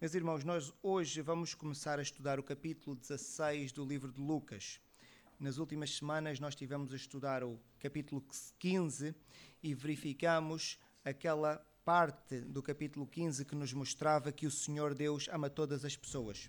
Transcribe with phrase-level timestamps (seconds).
[0.00, 4.80] Meus irmãos, nós hoje vamos começar a estudar o capítulo 16 do livro de Lucas.
[5.40, 8.24] Nas últimas semanas nós tivemos a estudar o capítulo
[8.60, 9.12] 15
[9.60, 15.50] e verificamos aquela parte do capítulo 15 que nos mostrava que o Senhor Deus ama
[15.50, 16.48] todas as pessoas.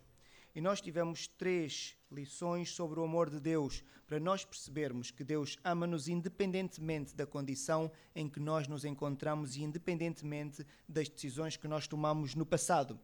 [0.54, 5.58] E nós tivemos três lições sobre o amor de Deus, para nós percebermos que Deus
[5.64, 11.88] ama-nos independentemente da condição em que nós nos encontramos e independentemente das decisões que nós
[11.88, 13.00] tomamos no passado.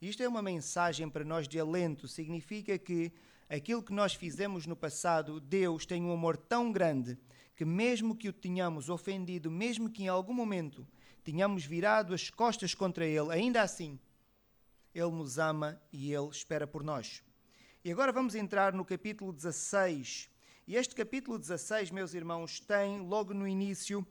[0.00, 3.12] Isto é uma mensagem para nós de alento, significa que
[3.48, 7.18] aquilo que nós fizemos no passado, Deus tem um amor tão grande
[7.56, 10.86] que, mesmo que o tenhamos ofendido, mesmo que em algum momento
[11.24, 13.98] tenhamos virado as costas contra Ele, ainda assim,
[14.94, 17.20] Ele nos ama e Ele espera por nós.
[17.84, 20.30] E agora vamos entrar no capítulo 16.
[20.64, 24.06] E este capítulo 16, meus irmãos, tem logo no início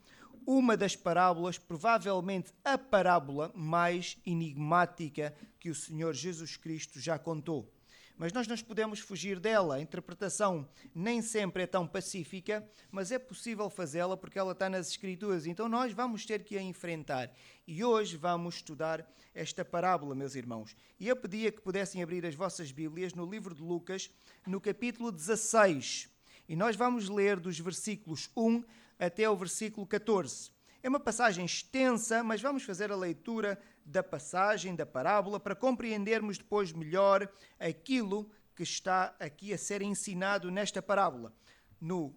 [0.48, 7.70] uma das parábolas, provavelmente a parábola mais enigmática que o Senhor Jesus Cristo já contou.
[8.18, 9.76] Mas nós não podemos fugir dela.
[9.76, 14.89] A interpretação nem sempre é tão pacífica, mas é possível fazê-la porque ela está nas
[14.89, 15.45] Escrituras.
[15.45, 17.30] Então nós vamos ter que a enfrentar.
[17.67, 20.76] E hoje vamos estudar esta parábola, meus irmãos.
[20.98, 24.09] E eu pedia que pudessem abrir as vossas Bíblias no livro de Lucas,
[24.48, 26.09] no capítulo 16.
[26.50, 28.64] E nós vamos ler dos versículos 1
[29.00, 30.52] até o versículo 14.
[30.81, 36.38] É uma passagem extensa, mas vamos fazer a leitura da passagem, da parábola, para compreendermos
[36.38, 41.34] depois melhor aquilo que está aqui a ser ensinado nesta parábola.
[41.80, 42.16] No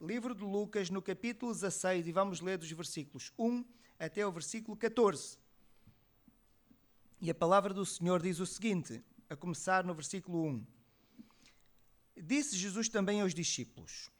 [0.00, 3.64] livro de Lucas, no capítulo 16, e vamos ler dos versículos 1
[3.98, 5.38] até o versículo 14.
[7.20, 10.66] E a palavra do Senhor diz o seguinte, a começar no versículo 1.
[12.22, 14.10] Disse Jesus também aos discípulos: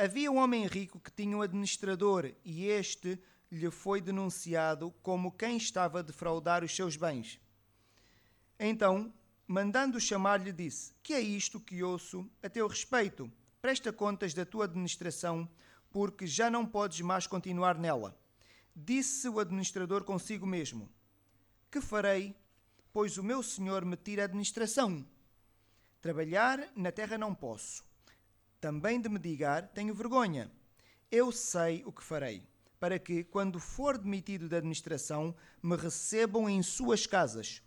[0.00, 5.56] Havia um homem rico que tinha um administrador e este lhe foi denunciado como quem
[5.56, 7.40] estava a defraudar os seus bens.
[8.60, 9.12] Então,
[9.44, 13.28] mandando chamar, lhe disse: Que é isto que ouço a teu respeito?
[13.60, 15.50] Presta contas da tua administração,
[15.90, 18.16] porque já não podes mais continuar nela.
[18.76, 20.88] Disse o administrador consigo mesmo:
[21.72, 22.36] Que farei,
[22.92, 25.04] pois o meu senhor me tira a administração?
[26.00, 27.87] Trabalhar na terra não posso
[28.60, 30.50] também de me digar, tenho vergonha.
[31.10, 32.46] Eu sei o que farei,
[32.78, 37.62] para que, quando for demitido da administração, me recebam em suas casas.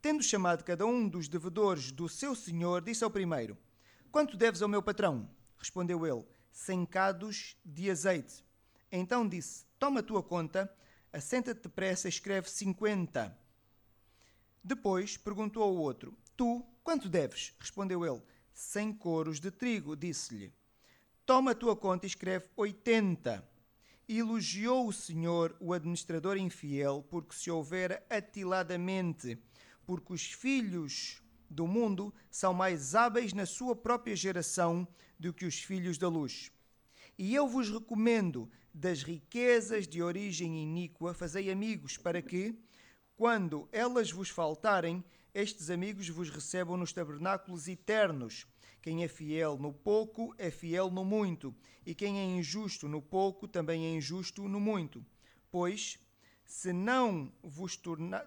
[0.00, 3.58] Tendo chamado cada um dos devedores do seu senhor, disse ao primeiro:
[4.10, 5.28] Quanto deves ao meu patrão?
[5.58, 8.44] Respondeu ele: Cem cados de azeite.
[8.90, 10.72] Então disse: Toma a tua conta,
[11.12, 13.36] assenta-te depressa e escreve cinquenta.
[14.62, 17.54] Depois perguntou ao outro: Tu, quanto deves?
[17.58, 18.22] Respondeu ele:
[18.58, 20.52] cem coros de trigo, disse-lhe:
[21.24, 23.48] Toma a tua conta e escreve oitenta.
[24.08, 29.38] Elogiou o Senhor o administrador infiel, porque se houvera atiladamente,
[29.86, 34.88] porque os filhos do mundo são mais hábeis na sua própria geração
[35.20, 36.50] do que os filhos da luz.
[37.16, 42.58] E eu vos recomendo, das riquezas de origem iníqua, fazei amigos, para que,
[43.14, 45.04] quando elas vos faltarem,
[45.34, 48.46] estes amigos vos recebam nos tabernáculos eternos.
[48.80, 53.46] Quem é fiel no pouco é fiel no muito, e quem é injusto no pouco
[53.46, 55.04] também é injusto no muito.
[55.50, 55.98] Pois,
[56.44, 58.24] se não vos torna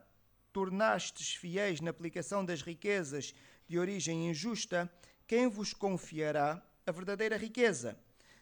[0.52, 3.34] tornastes fiéis na aplicação das riquezas
[3.68, 4.92] de origem injusta,
[5.26, 7.98] quem vos confiará a verdadeira riqueza?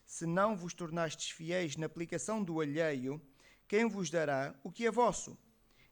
[0.05, 3.21] Se não vos tornastes fiéis na aplicação do alheio,
[3.67, 5.37] quem vos dará o que é vosso?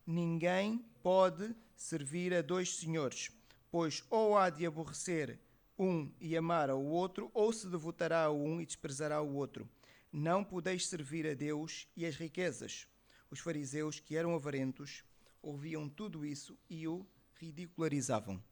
[0.05, 3.31] Ninguém pode servir a dois senhores,
[3.71, 5.39] pois ou há de aborrecer
[5.79, 9.69] um e amar ao outro, ou se devotará a um e desprezará o outro.
[10.11, 12.89] Não podeis servir a Deus e as riquezas.
[13.31, 15.01] Os fariseus, que eram avarentos,
[15.41, 18.43] ouviam tudo isso e o ridicularizavam.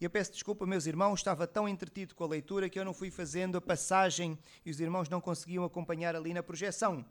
[0.00, 2.94] E eu peço desculpa, meus irmãos, estava tão entretido com a leitura que eu não
[2.94, 7.04] fui fazendo a passagem e os irmãos não conseguiam acompanhar ali na projeção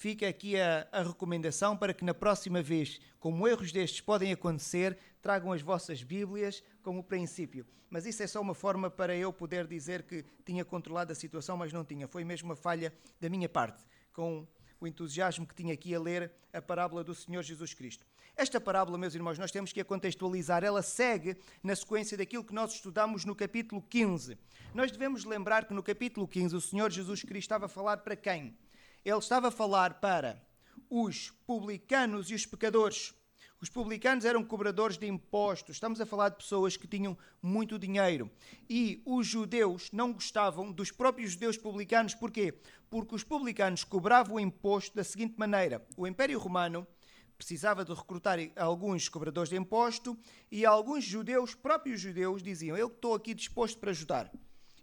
[0.00, 4.96] fica aqui a, a, recomendação para que na próxima vez, como erros destes podem acontecer,
[5.20, 7.66] tragam as vossas Bíblias como princípio.
[7.90, 11.58] Mas isso é só uma forma para eu poder dizer que tinha controlado a situação,
[11.58, 12.08] mas não tinha.
[12.08, 14.48] Foi mesmo uma falha da minha parte, com
[14.80, 18.06] o entusiasmo que tinha aqui a ler a parábola do Senhor Jesus Cristo.
[18.34, 20.64] Esta parábola, meus irmãos, nós temos que a contextualizar.
[20.64, 24.38] Ela segue na sequência daquilo que nós estudamos no capítulo 15.
[24.72, 28.16] Nós devemos lembrar que no capítulo 15 o Senhor Jesus Cristo estava a falar para
[28.16, 28.56] quem?
[29.04, 30.42] Ele estava a falar para
[30.88, 33.14] os publicanos e os pecadores.
[33.60, 35.76] Os publicanos eram cobradores de impostos.
[35.76, 38.30] Estamos a falar de pessoas que tinham muito dinheiro.
[38.68, 42.14] E os judeus não gostavam dos próprios judeus publicanos.
[42.14, 42.54] Porquê?
[42.88, 46.86] Porque os publicanos cobravam o imposto da seguinte maneira: o Império Romano
[47.36, 50.18] precisava de recrutar alguns cobradores de imposto
[50.50, 54.32] e alguns judeus, próprios judeus, diziam: Eu estou aqui disposto para ajudar.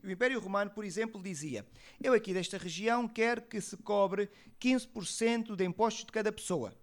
[0.04, 1.66] O Império Romano, por exemplo, dizia:
[2.02, 4.30] Eu aqui desta região quero que se cobre
[4.60, 6.74] 15% de impostos de cada pessoa.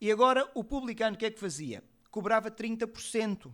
[0.00, 1.82] E agora o publicano o que é que fazia?
[2.10, 3.52] Cobrava 30%.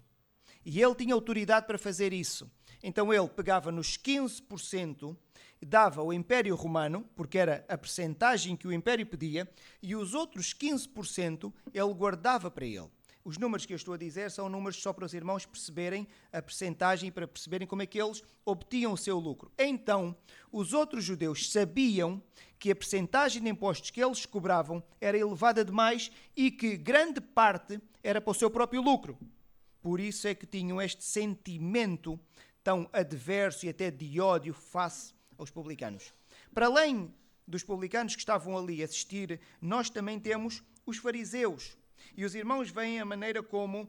[0.65, 2.51] E ele tinha autoridade para fazer isso.
[2.83, 5.17] Então ele pegava nos 15%,
[5.65, 9.49] dava ao Império Romano, porque era a percentagem que o Império pedia,
[9.81, 12.91] e os outros 15% ele guardava para ele.
[13.25, 16.43] Os números que eu estou a dizer são números só para os irmãos perceberem a
[16.43, 19.53] percentagem e para perceberem como é que eles obtinham o seu lucro.
[19.57, 20.17] Então,
[20.51, 22.21] os outros judeus sabiam
[22.59, 27.81] que a percentagem de impostos que eles cobravam era elevada demais e que grande parte
[28.03, 29.17] era para o seu próprio lucro.
[29.81, 32.19] Por isso é que tinham este sentimento
[32.63, 36.13] tão adverso e até de ódio face aos publicanos.
[36.53, 37.13] Para além
[37.47, 41.77] dos publicanos que estavam ali a assistir, nós também temos os fariseus.
[42.17, 43.89] E os irmãos veem a maneira como uh,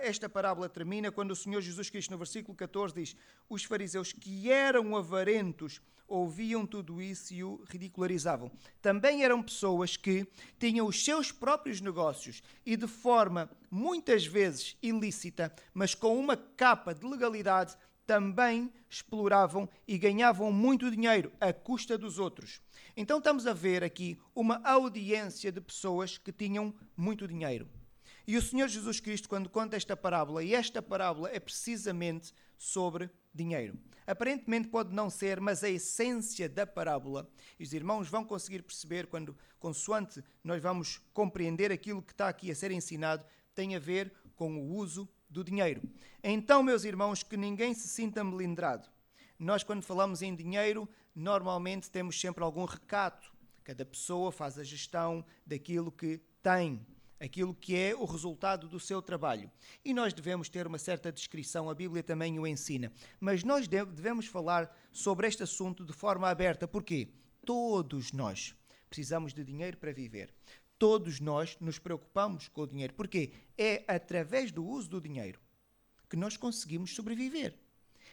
[0.00, 3.16] esta parábola termina, quando o Senhor Jesus Cristo, no versículo 14, diz:
[3.48, 8.50] Os fariseus que eram avarentos ouviam tudo isso e o ridicularizavam.
[8.80, 10.26] Também eram pessoas que
[10.58, 16.94] tinham os seus próprios negócios e de forma muitas vezes ilícita, mas com uma capa
[16.94, 22.60] de legalidade, também exploravam e ganhavam muito dinheiro à custa dos outros.
[22.96, 27.68] Então estamos a ver aqui uma audiência de pessoas que tinham muito dinheiro.
[28.26, 33.10] E o Senhor Jesus Cristo, quando conta esta parábola, e esta parábola é precisamente sobre
[33.34, 33.78] dinheiro.
[34.06, 37.28] Aparentemente pode não ser, mas a essência da parábola,
[37.58, 42.50] e os irmãos vão conseguir perceber quando, consoante nós vamos compreender aquilo que está aqui
[42.50, 43.24] a ser ensinado,
[43.54, 45.82] tem a ver com o uso do dinheiro.
[46.22, 48.88] Então, meus irmãos, que ninguém se sinta melindrado.
[49.36, 53.32] Nós, quando falamos em dinheiro, normalmente temos sempre algum recato.
[53.64, 56.86] Cada pessoa faz a gestão daquilo que tem,
[57.18, 59.50] aquilo que é o resultado do seu trabalho.
[59.84, 62.92] E nós devemos ter uma certa descrição, a Bíblia também o ensina.
[63.18, 67.08] Mas nós devemos falar sobre este assunto de forma aberta, porque
[67.44, 68.54] todos nós
[68.88, 70.32] precisamos de dinheiro para viver
[70.78, 75.40] todos nós nos preocupamos com o dinheiro, porque é através do uso do dinheiro
[76.08, 77.54] que nós conseguimos sobreviver.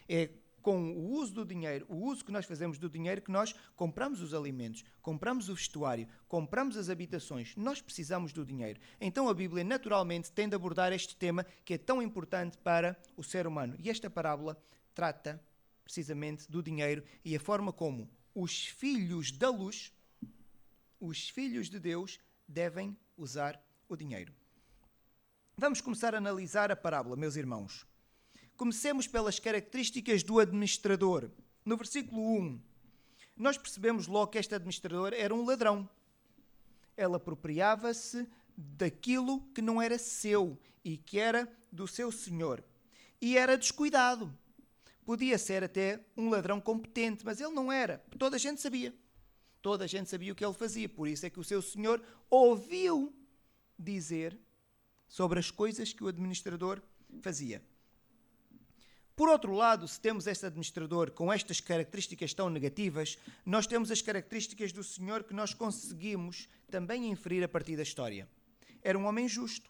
[0.08, 0.30] É
[0.62, 4.22] com o uso do dinheiro, o uso que nós fazemos do dinheiro, que nós compramos
[4.22, 7.56] os alimentos, compramos o vestuário, compramos as habitações.
[7.56, 8.80] Nós precisamos do dinheiro.
[9.00, 13.24] Então a Bíblia naturalmente tem de abordar este tema que é tão importante para o
[13.24, 13.76] ser humano.
[13.80, 14.62] E esta parábola
[14.94, 15.42] trata
[15.84, 19.92] precisamente do dinheiro e a forma como os filhos da luz,
[21.00, 22.20] os filhos de Deus,
[22.52, 24.34] devem usar o dinheiro.
[25.58, 27.86] Vamos começar a analisar a parábola, meus irmãos.
[28.58, 31.32] Comecemos pelas características do administrador.
[31.66, 32.62] No versículo 1,
[33.38, 35.90] nós percebemos logo que este administrador era um ladrão.
[36.98, 42.64] Ele apropriava-se daquilo que não era seu e que era do seu senhor.
[43.20, 44.36] E era descuidado.
[45.06, 48.04] Podia ser até um ladrão competente, mas ele não era.
[48.18, 48.94] Toda a gente sabia.
[49.62, 52.02] Toda a gente sabia o que ele fazia, por isso é que o seu senhor
[52.30, 53.14] ouviu
[53.78, 54.38] dizer
[55.08, 56.82] sobre as coisas que o administrador
[57.22, 57.62] fazia.
[59.16, 64.02] Por outro lado, se temos este administrador com estas características tão negativas, nós temos as
[64.02, 68.28] características do Senhor que nós conseguimos também inferir a partir da história.
[68.82, 69.70] Era um homem justo.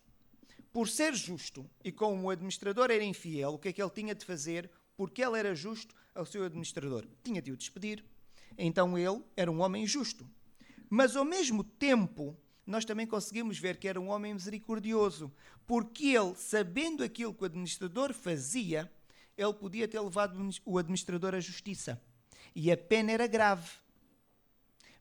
[0.71, 4.15] Por ser justo e como o administrador era infiel, o que é que ele tinha
[4.15, 4.71] de fazer?
[4.95, 7.05] Porque ele era justo ao seu administrador.
[7.21, 8.05] Tinha de o despedir.
[8.57, 10.29] Então ele era um homem justo.
[10.89, 15.31] Mas ao mesmo tempo, nós também conseguimos ver que era um homem misericordioso,
[15.65, 18.91] porque ele, sabendo aquilo que o administrador fazia,
[19.37, 22.01] ele podia ter levado o administrador à justiça.
[22.55, 23.69] E a pena era grave.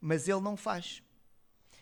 [0.00, 1.02] Mas ele não faz.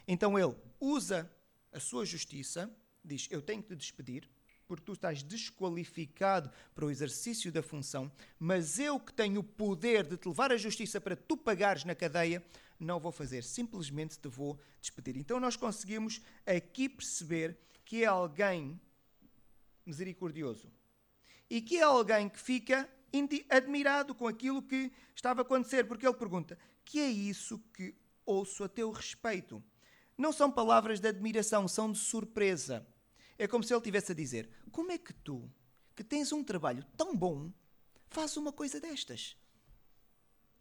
[0.06, 1.30] Então ele usa
[1.72, 4.28] a sua justiça, diz: Eu tenho que te despedir,
[4.68, 10.06] porque tu estás desqualificado para o exercício da função, mas eu que tenho o poder
[10.06, 12.44] de te levar à justiça para tu pagares na cadeia,
[12.78, 15.16] não vou fazer, simplesmente te vou despedir.
[15.16, 18.78] Então nós conseguimos aqui perceber que é alguém
[19.86, 20.70] misericordioso
[21.48, 22.88] e que é alguém que fica
[23.48, 27.94] admirado com aquilo que estava a acontecer, porque ele pergunta: que é isso que
[28.26, 29.64] ouço a teu respeito?
[30.16, 32.86] Não são palavras de admiração, são de surpresa.
[33.38, 35.50] É como se ele estivesse a dizer: Como é que tu,
[35.94, 37.50] que tens um trabalho tão bom,
[38.08, 39.36] fazes uma coisa destas?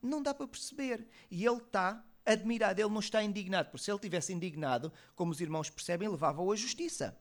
[0.01, 1.07] Não dá para perceber.
[1.29, 5.41] E ele está admirado, ele não está indignado, porque se ele tivesse indignado, como os
[5.41, 7.17] irmãos percebem, levava-o à justiça.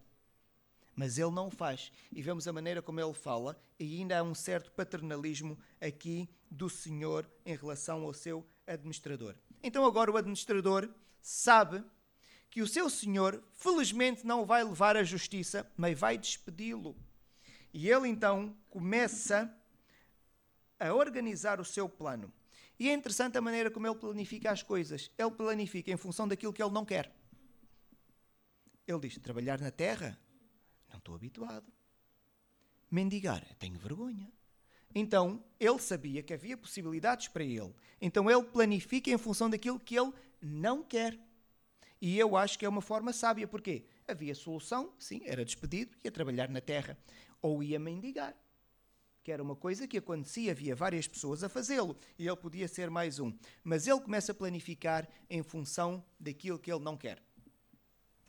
[0.95, 1.93] Mas ele não o faz.
[2.11, 6.69] E vemos a maneira como ele fala, e ainda há um certo paternalismo aqui do
[6.69, 9.37] Senhor em relação ao seu administrador.
[9.63, 10.89] Então agora o administrador
[11.21, 11.85] sabe
[12.51, 16.97] que o seu senhor, felizmente, não vai levar à justiça, mas vai despedi-lo.
[17.73, 19.55] E ele então começa
[20.79, 22.33] a organizar o seu plano.
[22.79, 25.11] E é interessante a maneira como ele planifica as coisas.
[25.19, 27.15] Ele planifica em função daquilo que ele não quer.
[28.87, 30.19] Ele diz: trabalhar na terra?
[30.89, 31.73] Não estou habituado.
[32.91, 33.45] Mendigar?
[33.59, 34.31] Tenho vergonha.
[34.95, 37.75] Então, ele sabia que havia possibilidades para ele.
[38.01, 41.19] Então, ele planifica em função daquilo que ele não quer.
[42.01, 43.47] E eu acho que é uma forma sábia.
[43.47, 43.85] Porquê?
[44.07, 46.99] Havia solução, sim, era despedido, ia trabalhar na terra
[47.41, 48.35] ou ia mendigar.
[49.23, 52.91] Que era uma coisa que acontecia, havia várias pessoas a fazê-lo e ele podia ser
[52.91, 53.33] mais um.
[53.65, 57.21] Mas ele começa a planificar em função daquilo que ele não quer.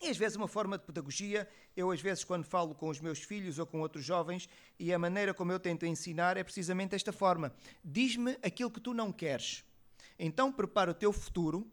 [0.01, 3.19] E às vezes uma forma de pedagogia, eu às vezes quando falo com os meus
[3.19, 4.47] filhos ou com outros jovens,
[4.79, 7.53] e a maneira como eu tento ensinar é precisamente esta forma.
[7.83, 9.63] Diz-me aquilo que tu não queres.
[10.19, 11.71] Então prepara o teu futuro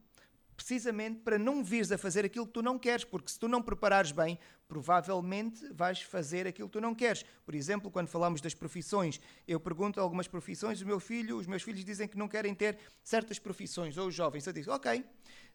[0.57, 3.63] precisamente para não vires a fazer aquilo que tu não queres, porque se tu não
[3.63, 7.25] preparares bem, provavelmente vais fazer aquilo que tu não queres.
[7.45, 11.63] Por exemplo, quando falamos das profissões, eu pergunto algumas profissões, o meu filho, os meus
[11.63, 15.05] filhos dizem que não querem ter certas profissões, ou os jovens, eu digo, ok,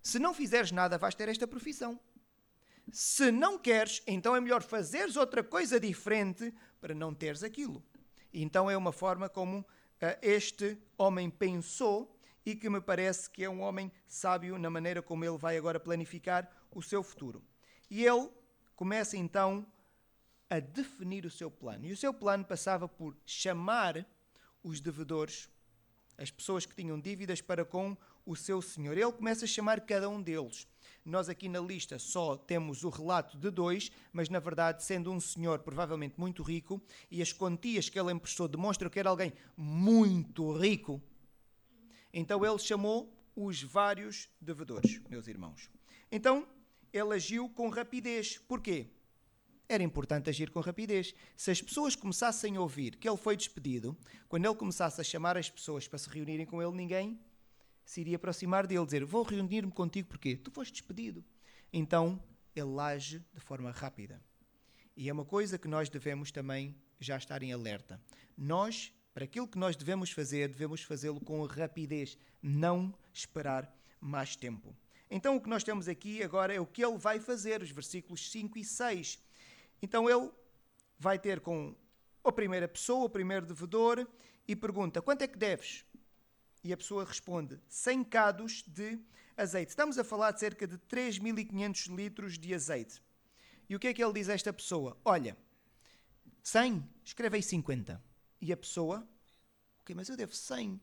[0.01, 1.99] se não fizeres nada, vais ter esta profissão.
[2.91, 7.83] Se não queres, então é melhor fazeres outra coisa diferente para não teres aquilo.
[8.33, 9.65] Então é uma forma como uh,
[10.21, 15.25] este homem pensou e que me parece que é um homem sábio na maneira como
[15.25, 17.43] ele vai agora planificar o seu futuro.
[17.89, 18.29] E ele
[18.75, 19.65] começa então
[20.49, 21.85] a definir o seu plano.
[21.85, 24.05] E o seu plano passava por chamar
[24.63, 25.49] os devedores,
[26.17, 28.97] as pessoas que tinham dívidas para com o seu senhor.
[28.97, 30.67] Ele começa a chamar cada um deles.
[31.05, 35.19] Nós aqui na lista só temos o relato de dois, mas na verdade, sendo um
[35.19, 40.51] senhor provavelmente muito rico, e as quantias que ele emprestou demonstram que era alguém muito
[40.51, 41.01] rico,
[42.13, 45.69] então ele chamou os vários devedores, meus irmãos.
[46.11, 46.47] Então
[46.91, 48.37] ele agiu com rapidez.
[48.37, 48.87] Porquê?
[49.67, 51.13] Era importante agir com rapidez.
[51.37, 53.95] Se as pessoas começassem a ouvir que ele foi despedido,
[54.27, 57.19] quando ele começasse a chamar as pessoas para se reunirem com ele, ninguém
[57.85, 61.23] se iria aproximar dele, dizer: Vou reunir-me contigo porque tu foste despedido.
[61.71, 62.21] Então
[62.55, 64.21] ele age de forma rápida.
[64.97, 68.01] E é uma coisa que nós devemos também já estar em alerta.
[68.37, 74.75] Nós, para aquilo que nós devemos fazer, devemos fazê-lo com rapidez, não esperar mais tempo.
[75.09, 78.29] Então o que nós temos aqui agora é o que ele vai fazer, os versículos
[78.31, 79.19] 5 e 6.
[79.81, 80.29] Então ele
[80.97, 81.75] vai ter com
[82.23, 84.07] a primeira pessoa, o primeiro devedor,
[84.47, 85.83] e pergunta: quanto é que deves?
[86.63, 88.99] E a pessoa responde: 100 cados de
[89.35, 89.69] azeite.
[89.69, 93.01] Estamos a falar de cerca de 3.500 litros de azeite.
[93.69, 94.97] E o que é que ele diz a esta pessoa?
[95.05, 95.37] Olha,
[96.43, 98.08] 100, escreve aí 50.
[98.41, 99.07] E a pessoa,
[99.81, 100.79] ok, mas eu devo 100.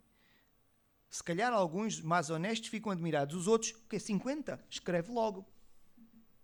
[1.08, 3.34] Se calhar alguns mais honestos ficam admirados.
[3.34, 4.64] Os outros, o que 50?
[4.68, 5.46] Escreve logo.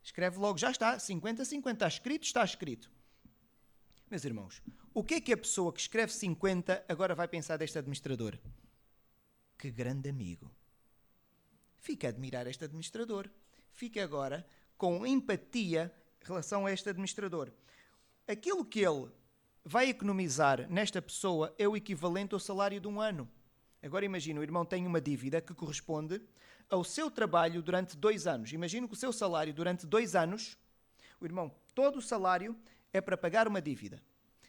[0.02, 0.98] Escreve logo, já está.
[0.98, 1.76] 50, 50.
[1.76, 2.90] Está escrito, está escrito.
[4.10, 4.62] Meus irmãos,
[4.94, 8.38] o que é que a pessoa que escreve 50 agora vai pensar deste administrador?
[9.58, 10.50] Que grande amigo.
[11.78, 13.28] Fica a admirar este administrador.
[13.72, 17.50] Fica agora com empatia em relação a este administrador.
[18.26, 19.10] Aquilo que ele
[19.64, 23.28] vai economizar nesta pessoa é o equivalente ao salário de um ano.
[23.82, 26.20] Agora imagina, o irmão tem uma dívida que corresponde
[26.70, 28.52] ao seu trabalho durante dois anos.
[28.52, 30.56] Imagina que o seu salário durante dois anos,
[31.20, 32.56] o irmão, todo o salário
[32.92, 34.02] é para pagar uma dívida.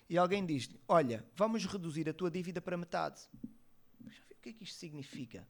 [0.10, 3.27] E alguém diz-lhe: Olha, vamos reduzir a tua dívida para metade
[4.43, 5.48] que é que isto significa?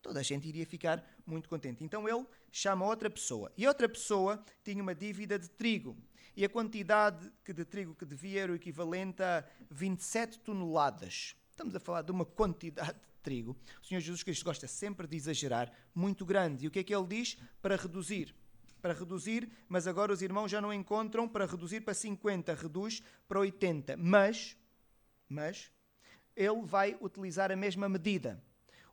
[0.00, 1.84] Toda a gente iria ficar muito contente.
[1.84, 3.52] Então ele chama outra pessoa.
[3.56, 5.96] E outra pessoa tinha uma dívida de trigo.
[6.36, 11.36] E a quantidade de trigo que devia era o equivalente a 27 toneladas.
[11.50, 13.56] Estamos a falar de uma quantidade de trigo.
[13.80, 16.64] O Senhor Jesus Cristo gosta sempre de exagerar, muito grande.
[16.64, 17.38] E o que é que ele diz?
[17.62, 18.34] Para reduzir.
[18.82, 23.38] Para reduzir, mas agora os irmãos já não encontram para reduzir para 50, reduz para
[23.38, 23.96] 80.
[23.96, 24.56] Mas,
[25.28, 25.70] mas,
[26.34, 28.42] ele vai utilizar a mesma medida.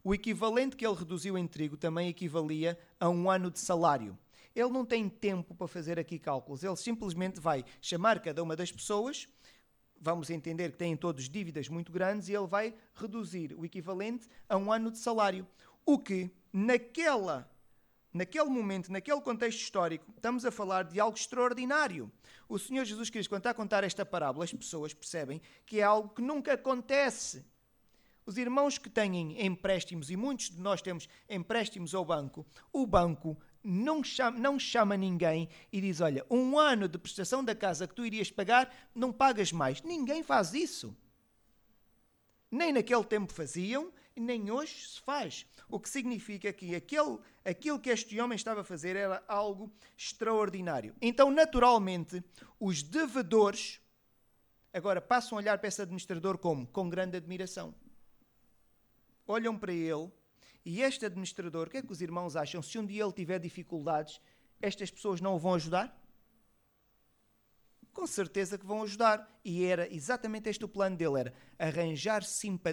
[0.03, 4.17] O equivalente que ele reduziu em trigo também equivalia a um ano de salário.
[4.55, 8.71] Ele não tem tempo para fazer aqui cálculos, ele simplesmente vai chamar cada uma das
[8.71, 9.27] pessoas,
[9.99, 14.57] vamos entender que têm todos dívidas muito grandes, e ele vai reduzir o equivalente a
[14.57, 15.47] um ano de salário.
[15.85, 17.49] O que, naquela
[18.13, 22.11] naquele momento, naquele contexto histórico, estamos a falar de algo extraordinário.
[22.47, 25.83] O Senhor Jesus Cristo, quando está a contar esta parábola, as pessoas percebem que é
[25.83, 27.45] algo que nunca acontece.
[28.25, 33.37] Os irmãos que têm empréstimos, e muitos de nós temos empréstimos ao banco, o banco
[33.63, 37.95] não chama, não chama ninguém e diz: Olha, um ano de prestação da casa que
[37.95, 39.81] tu irias pagar, não pagas mais.
[39.81, 40.95] Ninguém faz isso.
[42.49, 43.91] Nem naquele tempo faziam
[44.21, 45.45] nem hoje se faz.
[45.67, 50.95] O que significa que aquele, aquilo que este homem estava a fazer era algo extraordinário.
[51.01, 52.23] Então, naturalmente,
[52.59, 53.81] os devedores
[54.73, 56.67] agora passam a olhar para esse administrador como?
[56.67, 57.73] Com grande admiração.
[59.27, 60.09] Olham para ele
[60.65, 62.61] e este administrador, o que é que os irmãos acham?
[62.61, 64.21] Se um dia ele tiver dificuldades,
[64.61, 66.01] estas pessoas não o vão ajudar?
[67.93, 69.39] com certeza que vão ajudar.
[69.43, 72.23] E era exatamente este o plano dele: era arranjar,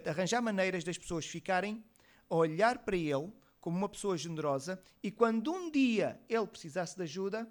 [0.07, 1.85] arranjar maneiras das pessoas ficarem
[2.28, 7.02] a olhar para ele como uma pessoa generosa e quando um dia ele precisasse de
[7.02, 7.50] ajuda,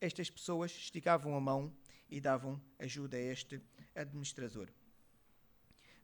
[0.00, 1.74] estas pessoas esticavam a mão
[2.08, 3.60] e davam ajuda a este
[3.94, 4.68] administrador.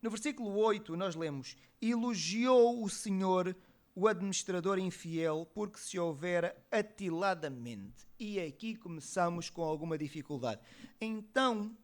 [0.05, 3.57] No versículo 8, nós lemos: Elogiou o Senhor
[3.95, 8.07] o administrador infiel porque se houver atiladamente.
[8.19, 10.61] E aqui começamos com alguma dificuldade.
[11.01, 11.75] Então,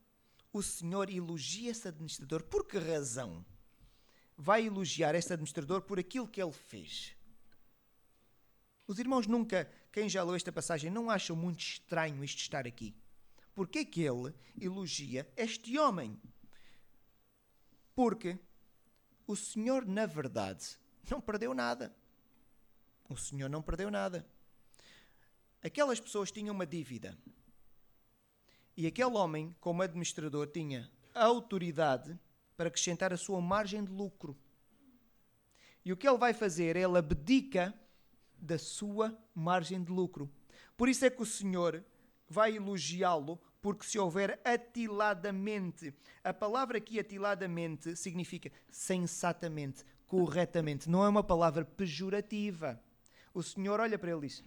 [0.53, 2.43] o Senhor elogia esse administrador.
[2.43, 3.43] Por que razão?
[4.37, 7.17] Vai elogiar esse administrador por aquilo que ele fez.
[8.87, 12.95] Os irmãos nunca, quem já leu esta passagem, não acham muito estranho isto estar aqui.
[13.55, 16.21] Porque é que ele elogia este homem?
[17.95, 18.39] Porque
[19.27, 20.79] o Senhor, na verdade,
[21.11, 21.95] não perdeu nada.
[23.09, 24.25] O senhor não perdeu nada.
[25.63, 27.19] Aquelas pessoas tinham uma dívida.
[28.77, 32.17] E aquele homem, como administrador, tinha a autoridade
[32.57, 34.39] para acrescentar a sua margem de lucro.
[35.85, 36.77] E o que ele vai fazer?
[36.77, 37.75] Ele abdica
[38.39, 40.31] da sua margem de lucro.
[40.77, 41.85] Por isso é que o Senhor
[42.29, 51.09] vai elogiá-lo, porque se houver atiladamente, a palavra aqui atiladamente significa sensatamente, corretamente, não é
[51.09, 52.81] uma palavra pejorativa
[53.33, 54.45] o Senhor olha para ele e diz: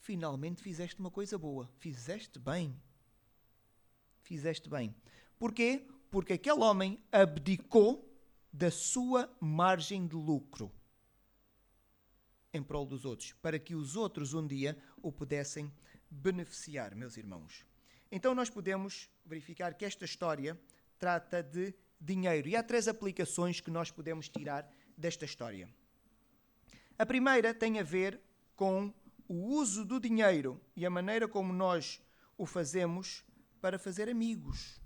[0.00, 2.80] Finalmente fizeste uma coisa boa, fizeste bem.
[4.20, 4.94] Fizeste bem.
[5.38, 5.86] Porquê?
[6.10, 8.10] Porque aquele homem abdicou
[8.52, 10.72] da sua margem de lucro
[12.52, 15.72] em prol dos outros, para que os outros um dia o pudessem
[16.08, 17.66] beneficiar, meus irmãos.
[18.16, 20.56] Então nós podemos verificar que esta história
[21.00, 25.68] trata de dinheiro e há três aplicações que nós podemos tirar desta história.
[26.96, 28.20] A primeira tem a ver
[28.54, 28.94] com
[29.26, 32.00] o uso do dinheiro e a maneira como nós
[32.38, 33.24] o fazemos
[33.60, 34.80] para fazer amigos.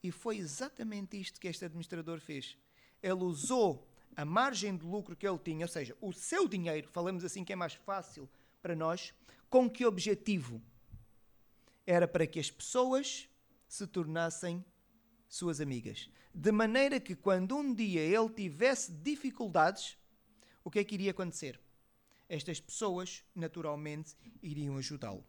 [0.00, 2.56] E foi exatamente isto que este administrador fez.
[3.02, 7.24] Ele usou a margem de lucro que ele tinha, ou seja, o seu dinheiro, falamos
[7.24, 8.30] assim que é mais fácil
[8.62, 9.12] para nós,
[9.50, 10.62] com que objetivo?
[11.86, 13.28] Era para que as pessoas
[13.66, 14.64] se tornassem
[15.28, 16.10] suas amigas.
[16.34, 19.96] De maneira que quando um dia ele tivesse dificuldades,
[20.64, 21.60] o que é que iria acontecer?
[22.28, 25.24] Estas pessoas, naturalmente, iriam ajudá-lo.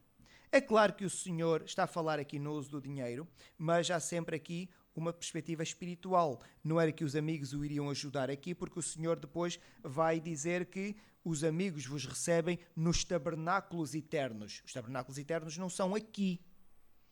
[0.52, 4.00] É claro que o Senhor está a falar aqui no uso do dinheiro, mas há
[4.00, 6.42] sempre aqui uma perspectiva espiritual.
[6.64, 10.68] Não era que os amigos o iriam ajudar aqui, porque o Senhor depois vai dizer
[10.68, 14.62] que os amigos vos recebem nos tabernáculos eternos.
[14.66, 16.42] Os tabernáculos eternos não são aqui.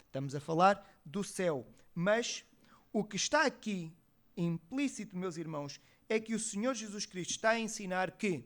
[0.06, 1.66] Estamos a falar do céu.
[1.96, 2.44] Mas
[2.92, 3.94] o que está aqui
[4.36, 8.44] implícito, meus irmãos, é que o Senhor Jesus Cristo está a ensinar que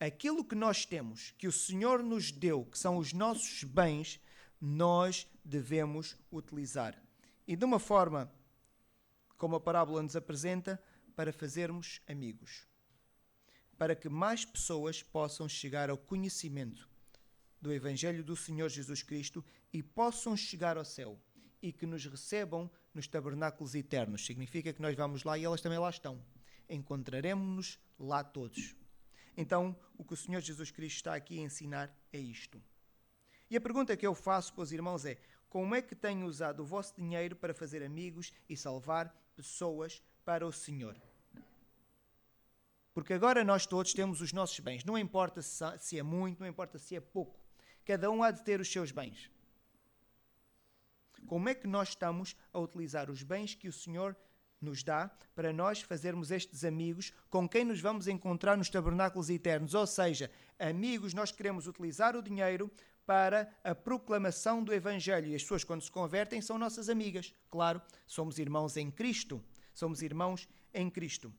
[0.00, 4.20] aquilo que nós temos, que o Senhor nos deu, que são os nossos bens,
[4.60, 7.00] nós devemos utilizar.
[7.46, 8.32] E de uma forma,
[9.36, 10.82] como a parábola nos apresenta,
[11.14, 12.66] para fazermos amigos.
[13.78, 16.88] Para que mais pessoas possam chegar ao conhecimento
[17.60, 21.18] do Evangelho do Senhor Jesus Cristo e possam chegar ao céu
[21.62, 24.24] e que nos recebam nos tabernáculos eternos.
[24.24, 26.22] Significa que nós vamos lá e elas também lá estão.
[26.68, 28.74] Encontraremos-nos lá todos.
[29.36, 32.62] Então, o que o Senhor Jesus Cristo está aqui a ensinar é isto.
[33.50, 36.60] E a pergunta que eu faço para os irmãos é: como é que tenho usado
[36.60, 40.96] o vosso dinheiro para fazer amigos e salvar pessoas para o Senhor?
[42.96, 44.82] Porque agora nós todos temos os nossos bens.
[44.82, 47.38] Não importa se é muito, não importa se é pouco.
[47.84, 49.30] Cada um há de ter os seus bens.
[51.26, 54.16] Como é que nós estamos a utilizar os bens que o Senhor
[54.58, 59.74] nos dá para nós fazermos estes amigos com quem nos vamos encontrar nos tabernáculos eternos?
[59.74, 62.72] Ou seja, amigos, nós queremos utilizar o dinheiro
[63.04, 65.26] para a proclamação do Evangelho.
[65.26, 67.34] E as pessoas, quando se convertem, são nossas amigas.
[67.50, 69.44] Claro, somos irmãos em Cristo.
[69.74, 71.30] Somos irmãos em Cristo.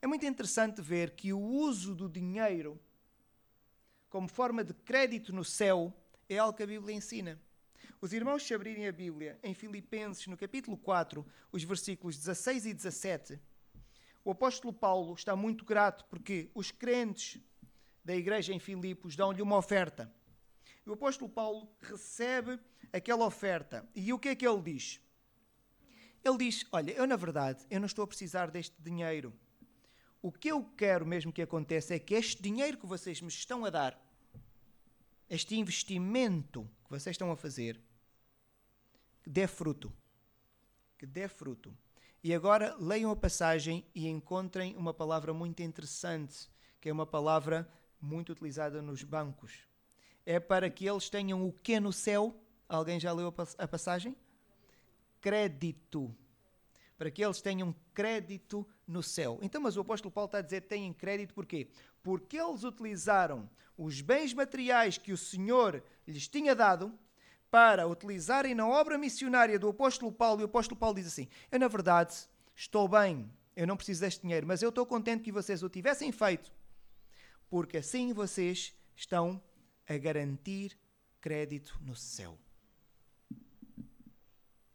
[0.00, 2.80] É muito interessante ver que o uso do dinheiro
[4.08, 5.92] como forma de crédito no céu
[6.28, 7.40] é algo que a Bíblia ensina.
[8.00, 12.74] Os irmãos, se abrirem a Bíblia em Filipenses, no capítulo 4, os versículos 16 e
[12.74, 13.40] 17,
[14.24, 17.40] o apóstolo Paulo está muito grato porque os crentes
[18.04, 20.12] da igreja em Filipos dão-lhe uma oferta.
[20.84, 22.58] E o apóstolo Paulo recebe
[22.92, 23.88] aquela oferta.
[23.94, 25.00] E o que é que ele diz?
[26.24, 29.32] Ele diz: Olha, eu na verdade, eu não estou a precisar deste dinheiro.
[30.26, 33.64] O que eu quero mesmo que aconteça é que este dinheiro que vocês me estão
[33.64, 33.96] a dar,
[35.30, 37.80] este investimento que vocês estão a fazer,
[39.22, 39.92] que dê fruto.
[40.98, 41.72] Que dê fruto.
[42.24, 47.72] E agora leiam a passagem e encontrem uma palavra muito interessante, que é uma palavra
[48.00, 49.52] muito utilizada nos bancos.
[50.24, 52.34] É para que eles tenham o que no céu?
[52.68, 54.16] Alguém já leu a passagem?
[55.20, 56.12] Crédito.
[56.96, 59.38] Para que eles tenham crédito no céu.
[59.42, 61.68] Então, mas o apóstolo Paulo está a dizer têm crédito porquê?
[62.02, 66.98] Porque eles utilizaram os bens materiais que o Senhor lhes tinha dado
[67.50, 70.40] para utilizarem na obra missionária do apóstolo Paulo.
[70.40, 72.14] E o apóstolo Paulo diz assim: Eu, na verdade,
[72.54, 76.10] estou bem, eu não preciso deste dinheiro, mas eu estou contente que vocês o tivessem
[76.12, 76.50] feito,
[77.48, 79.42] porque assim vocês estão
[79.88, 80.78] a garantir
[81.20, 82.38] crédito no céu.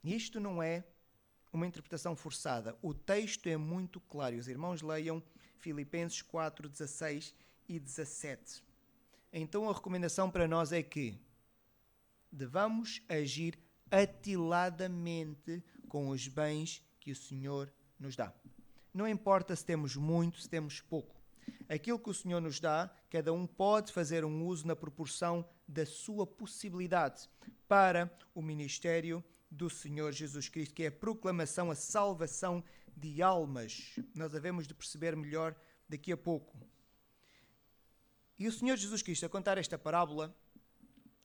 [0.04, 0.84] Isto não é
[1.52, 2.78] uma interpretação forçada.
[2.82, 4.38] O texto é muito claro.
[4.38, 5.22] Os irmãos leiam
[5.58, 7.34] Filipenses 4, 16
[7.68, 8.64] e 17.
[9.34, 11.18] Então a recomendação para nós é que
[12.32, 13.58] devamos agir
[13.90, 18.34] atiladamente com os bens que o Senhor nos dá.
[18.94, 21.16] Não importa se temos muito, se temos pouco.
[21.68, 25.86] Aquilo que o Senhor nos dá, cada um pode fazer um uso na proporção da
[25.86, 27.30] sua possibilidade
[27.68, 32.64] para o ministério do Senhor Jesus Cristo, que é a proclamação, a salvação
[32.96, 34.00] de almas.
[34.16, 35.54] Nós havemos de perceber melhor
[35.90, 36.58] daqui a pouco.
[38.40, 40.34] E o Senhor Jesus Cristo, a contar esta parábola,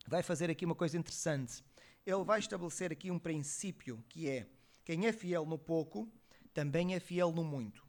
[0.09, 1.65] vai fazer aqui uma coisa interessante.
[2.05, 4.49] Ele vai estabelecer aqui um princípio que é:
[4.85, 6.11] quem é fiel no pouco,
[6.53, 7.87] também é fiel no muito.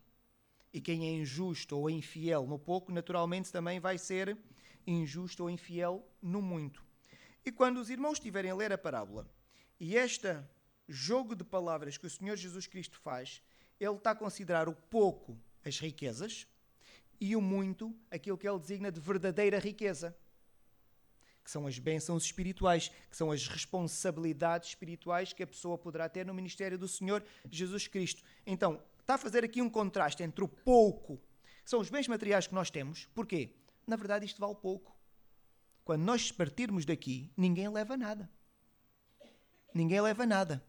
[0.72, 4.38] E quem é injusto ou infiel no pouco, naturalmente também vai ser
[4.86, 6.86] injusto ou infiel no muito.
[7.44, 9.28] E quando os irmãos estiverem a ler a parábola
[9.80, 10.36] e este
[10.88, 13.42] jogo de palavras que o Senhor Jesus Cristo faz,
[13.80, 16.48] ele está a considerar o pouco as riquezas
[17.20, 20.18] e o muito aquilo que ele designa de verdadeira riqueza,
[21.44, 26.26] que são as bênçãos espirituais, que são as responsabilidades espirituais que a pessoa poderá ter
[26.26, 28.24] no ministério do Senhor Jesus Cristo.
[28.46, 31.18] Então, está a fazer aqui um contraste entre o pouco,
[31.64, 33.06] que são os bens materiais que nós temos.
[33.14, 33.56] Porquê?
[33.86, 34.96] Na verdade, isto vale pouco.
[35.86, 38.30] Quando nós partirmos daqui, ninguém leva nada
[39.74, 40.64] ninguém leva nada.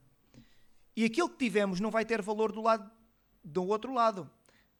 [0.96, 2.90] E aquilo que tivemos não vai ter valor do lado
[3.44, 4.30] do outro lado.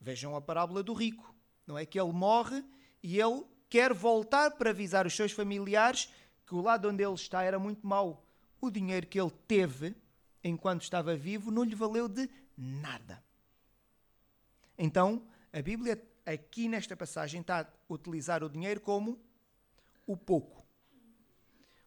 [0.01, 1.35] Vejam a parábola do rico.
[1.67, 2.65] Não é que ele morre
[3.03, 6.13] e ele quer voltar para avisar os seus familiares
[6.47, 8.27] que o lado onde ele está era muito mau.
[8.61, 9.95] O dinheiro que ele teve
[10.43, 13.23] enquanto estava vivo não lhe valeu de nada.
[14.77, 19.19] Então, a Bíblia aqui nesta passagem está a utilizar o dinheiro como
[20.07, 20.67] o pouco.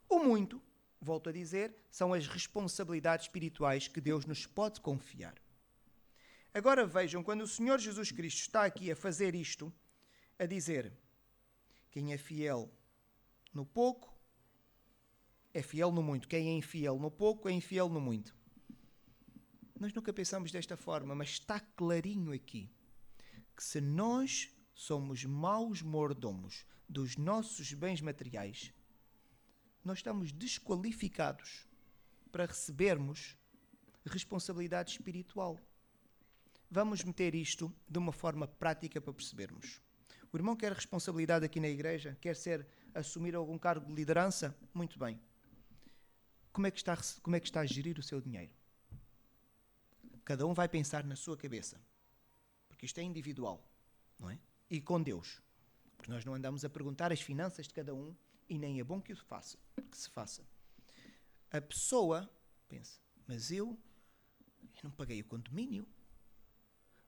[0.08, 0.62] O muito
[1.02, 5.36] volto a dizer, são as responsabilidades espirituais que Deus nos pode confiar.
[6.54, 9.74] Agora vejam, quando o Senhor Jesus Cristo está aqui a fazer isto,
[10.38, 10.94] a dizer:
[11.90, 12.72] quem é fiel
[13.54, 14.12] no pouco
[15.54, 18.36] é fiel no muito, quem é infiel no pouco é infiel no muito.
[19.80, 22.72] Nós nunca pensamos desta forma, mas está clarinho aqui
[23.56, 28.74] que se nós somos maus mordomos dos nossos bens materiais,
[29.84, 31.68] nós estamos desqualificados
[32.32, 33.38] para recebermos
[34.06, 35.60] responsabilidade espiritual.
[36.70, 39.82] Vamos meter isto de uma forma prática para percebermos.
[40.32, 44.98] O irmão quer responsabilidade aqui na igreja, quer ser assumir algum cargo de liderança, muito
[44.98, 45.20] bem.
[46.54, 48.54] Como é que está, como é que está a gerir o seu dinheiro?
[50.24, 51.82] Cada um vai pensar na sua cabeça,
[52.70, 53.62] porque isto é individual,
[54.20, 54.38] não é?
[54.70, 55.42] E com Deus,
[55.98, 58.16] porque nós não andamos a perguntar as finanças de cada um
[58.52, 59.58] e nem é bom que o faça
[59.90, 60.46] que se faça.
[61.50, 62.30] A pessoa
[62.68, 63.80] pensa, mas eu,
[64.62, 65.88] eu não paguei o condomínio,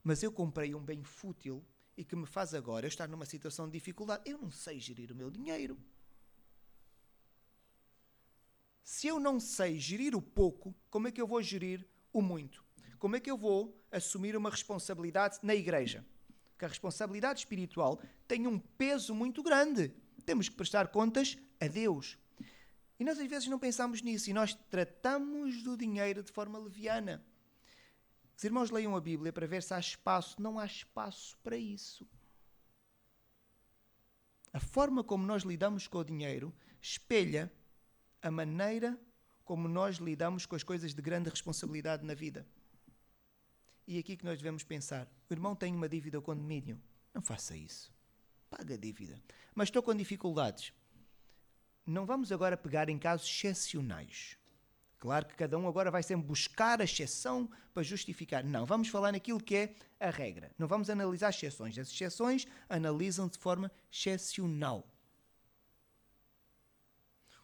[0.01, 1.61] mas eu comprei um bem fútil
[1.97, 4.23] e que me faz agora estar numa situação de dificuldade.
[4.25, 5.77] Eu não sei gerir o meu dinheiro.
[8.81, 12.63] Se eu não sei gerir o pouco, como é que eu vou gerir o muito?
[12.99, 16.05] Como é que eu vou assumir uma responsabilidade na igreja?
[16.57, 19.93] Que a responsabilidade espiritual tem um peso muito grande.
[20.25, 22.17] Temos que prestar contas a Deus.
[22.99, 27.23] E nós às vezes não pensamos nisso e nós tratamos do dinheiro de forma leviana.
[28.37, 30.41] Os irmãos leiam a Bíblia para ver se há espaço.
[30.41, 32.07] Não há espaço para isso.
[34.51, 37.51] A forma como nós lidamos com o dinheiro espelha
[38.21, 38.99] a maneira
[39.43, 42.47] como nós lidamos com as coisas de grande responsabilidade na vida.
[43.85, 46.81] E é aqui que nós devemos pensar: o irmão tem uma dívida ao condomínio.
[47.13, 47.93] Não faça isso.
[48.55, 49.19] Paga a dívida.
[49.55, 50.71] Mas estou com dificuldades.
[51.87, 54.37] Não vamos agora pegar em casos excepcionais.
[54.99, 58.43] Claro que cada um agora vai sempre buscar a exceção para justificar.
[58.43, 60.51] Não, vamos falar naquilo que é a regra.
[60.57, 61.77] Não vamos analisar exceções.
[61.79, 64.87] As exceções analisam de forma excepcional.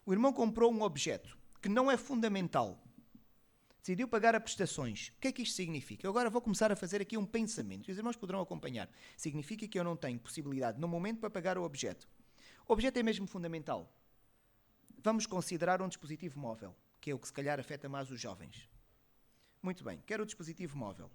[0.06, 2.80] O irmão comprou um objeto que não é fundamental.
[3.80, 5.08] Decidiu pagar a prestações.
[5.16, 6.06] O que é que isto significa?
[6.06, 7.90] Eu agora vou começar a fazer aqui um pensamento.
[7.90, 8.90] Os irmãos poderão acompanhar.
[9.16, 12.08] Significa que eu não tenho possibilidade no momento para pagar o objeto.
[12.68, 13.92] O objeto é mesmo fundamental.
[15.02, 18.68] Vamos considerar um dispositivo móvel que é o que se calhar afeta mais os jovens.
[19.62, 21.10] Muito bem, quero o dispositivo móvel.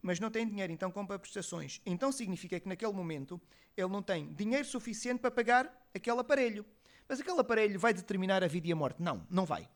[0.00, 1.80] Mas não tem dinheiro, então compra prestações.
[1.84, 3.40] Então significa que naquele momento
[3.76, 6.64] ele não tem dinheiro suficiente para pagar aquele aparelho.
[7.08, 9.02] Mas aquele aparelho vai determinar a vida e a morte?
[9.02, 9.68] Não, não vai.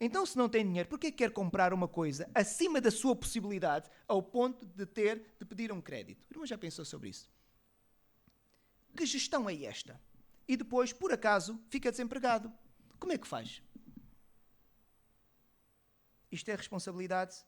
[0.00, 3.90] Então, se não tem dinheiro, por que quer comprar uma coisa acima da sua possibilidade
[4.08, 6.26] ao ponto de ter de pedir um crédito?
[6.30, 7.28] O irmão já pensou sobre isso?
[8.96, 10.00] Que gestão é esta?
[10.48, 12.50] E depois, por acaso, fica desempregado.
[12.98, 13.62] Como é que faz?
[16.32, 17.44] Isto é responsabilidade?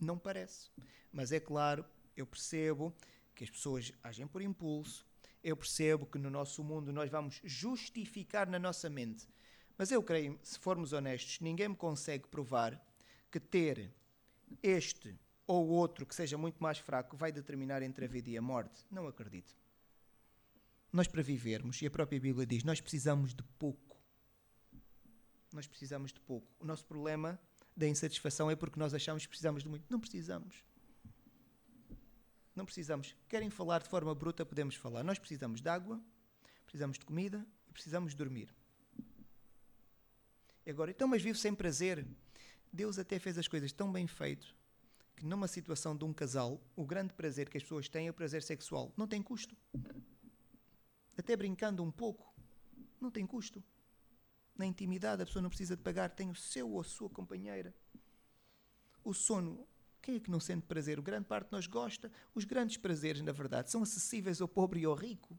[0.00, 0.70] Não parece.
[1.12, 1.84] Mas é claro,
[2.16, 2.92] eu percebo
[3.34, 5.06] que as pessoas agem por impulso,
[5.44, 9.28] eu percebo que no nosso mundo nós vamos justificar na nossa mente.
[9.76, 12.80] Mas eu creio, se formos honestos, ninguém me consegue provar
[13.30, 13.92] que ter
[14.62, 18.42] este ou outro que seja muito mais fraco vai determinar entre a vida e a
[18.42, 18.86] morte.
[18.90, 19.54] Não acredito.
[20.92, 23.86] Nós, para vivermos, e a própria Bíblia diz, nós precisamos de pouco
[25.56, 26.46] nós precisamos de pouco.
[26.60, 27.40] O nosso problema
[27.74, 29.84] da insatisfação é porque nós achamos que precisamos de muito.
[29.88, 30.62] Não precisamos.
[32.54, 33.16] Não precisamos.
[33.28, 35.02] Querem falar de forma bruta, podemos falar.
[35.02, 36.00] Nós precisamos de água,
[36.64, 38.54] precisamos de comida e precisamos de dormir.
[40.66, 42.06] Agora, então, mas vivo sem prazer.
[42.72, 44.54] Deus até fez as coisas tão bem feitas
[45.16, 48.14] que numa situação de um casal, o grande prazer que as pessoas têm é o
[48.14, 48.92] prazer sexual.
[48.96, 49.56] Não tem custo.
[51.16, 52.34] Até brincando um pouco,
[53.00, 53.64] não tem custo
[54.56, 57.74] na intimidade, a pessoa não precisa de pagar, tem o seu ou a sua companheira.
[59.04, 59.66] O sono,
[60.02, 60.98] quem é que não sente prazer?
[60.98, 62.10] O grande parte de nós gosta.
[62.34, 65.38] Os grandes prazeres, na verdade, são acessíveis ao pobre e ao rico.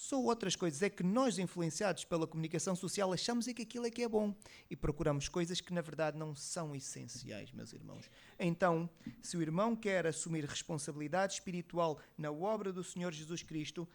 [0.00, 3.90] Só outras coisas é que nós, influenciados pela comunicação social, achamos é que aquilo é
[3.90, 4.34] que é bom
[4.70, 8.10] e procuramos coisas que na verdade não são essenciais, meus irmãos.
[8.38, 8.88] Então,
[9.20, 13.86] se o irmão quer assumir responsabilidade espiritual na obra do Senhor Jesus Cristo,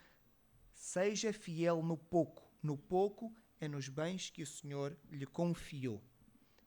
[0.76, 6.00] seja fiel no pouco no pouco é nos bens que o Senhor lhe confiou.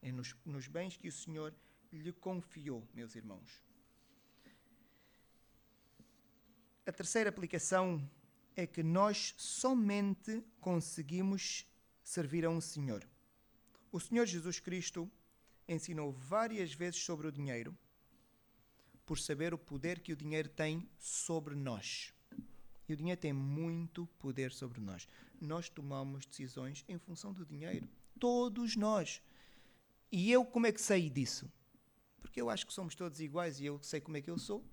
[0.01, 1.55] É nos, nos bens que o Senhor
[1.93, 3.63] lhe confiou, meus irmãos.
[6.85, 8.05] A terceira aplicação
[8.59, 11.65] é que nós somente conseguimos
[12.03, 13.07] servir a um Senhor.
[13.89, 15.09] O Senhor Jesus Cristo
[15.65, 17.77] ensinou várias vezes sobre o dinheiro,
[19.05, 22.13] por saber o poder que o dinheiro tem sobre nós.
[22.87, 25.07] E o dinheiro tem muito poder sobre nós.
[25.39, 27.87] Nós tomamos decisões em função do dinheiro.
[28.19, 29.21] Todos nós.
[30.11, 31.49] E eu como é que sei disso?
[32.19, 34.65] Porque eu acho que somos todos iguais e eu sei como é que eu sou.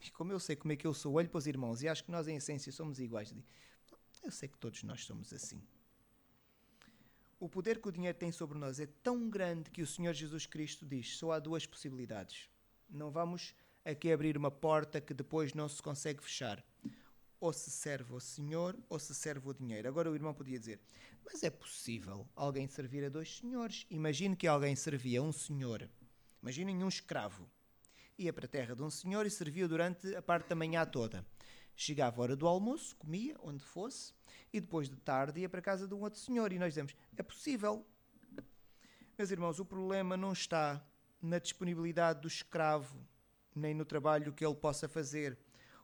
[0.00, 2.04] E como eu sei como é que eu sou, olho para os irmãos e acho
[2.04, 3.34] que nós em essência somos iguais.
[4.22, 5.62] Eu sei que todos nós somos assim.
[7.38, 10.44] O poder que o dinheiro tem sobre nós é tão grande que o Senhor Jesus
[10.44, 12.50] Cristo diz: só há duas possibilidades.
[12.88, 16.62] Não vamos aqui abrir uma porta que depois não se consegue fechar
[17.40, 19.88] ou se serve ao Senhor ou se serve ao dinheiro.
[19.88, 20.80] Agora o irmão podia dizer:
[21.24, 23.86] Mas é possível alguém servir a dois senhores?
[23.90, 25.88] Imagine que alguém servia a um senhor.
[26.42, 27.48] Imaginem um escravo.
[28.20, 31.26] Ia para a terra de um senhor e servia durante a parte da manhã toda.
[31.74, 34.12] Chegava a hora do almoço, comia onde fosse,
[34.52, 36.52] e depois de tarde ia para a casa de um outro senhor.
[36.52, 37.86] E nós dizemos: É possível.
[39.16, 40.84] Meus irmãos, o problema não está
[41.20, 42.98] na disponibilidade do escravo,
[43.54, 45.38] nem no trabalho que ele possa fazer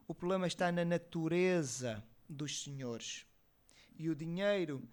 [0.09, 3.27] o problema está na natureza dos senhores.
[3.99, 4.89] E o dinheiro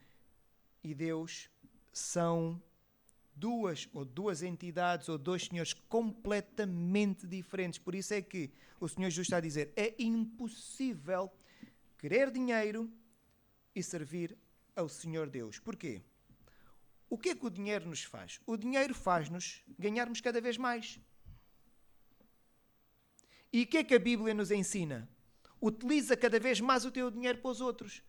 [0.83, 1.49] e Deus
[1.91, 2.59] são
[3.35, 7.79] duas ou duas entidades ou dois senhores completamente diferentes.
[7.79, 11.31] Por isso é que o Senhor Jesus está a dizer: é impossível
[11.97, 12.91] querer dinheiro
[13.75, 14.37] e servir
[14.75, 15.59] ao Senhor Deus.
[15.59, 16.01] Porquê?
[17.09, 18.39] O que é que o dinheiro nos faz?
[18.45, 20.99] O dinheiro faz-nos ganharmos cada vez mais.
[23.51, 25.07] E o que é que a Bíblia nos ensina?
[25.61, 28.01] Utiliza cada vez mais o teu dinheiro para os outros.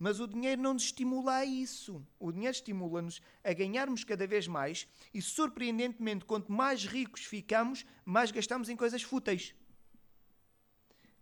[0.00, 2.02] Mas o dinheiro não nos estimula a isso.
[2.18, 8.30] O dinheiro estimula-nos a ganharmos cada vez mais e, surpreendentemente, quanto mais ricos ficamos, mais
[8.30, 9.54] gastamos em coisas fúteis.